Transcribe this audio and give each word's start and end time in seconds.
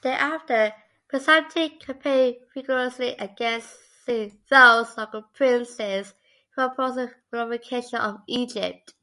Thereafter, 0.00 0.72
Psamtik 1.12 1.78
campaigned 1.80 2.38
vigorously 2.54 3.10
against 3.18 3.76
those 4.08 4.40
local 4.96 5.24
princes 5.34 6.14
who 6.54 6.62
opposed 6.62 6.96
his 6.98 7.10
reunification 7.30 7.98
of 8.00 8.22
Egypt. 8.26 8.94